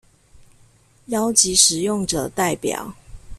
[1.05, 2.95] 邀集使用者代表